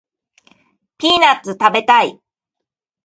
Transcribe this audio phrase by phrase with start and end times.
[0.97, 2.19] ピーナッツ食べたい